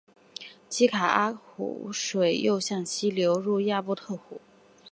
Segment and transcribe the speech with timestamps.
[0.67, 4.41] 基阿卡湖水又向西流入亚伯特湖。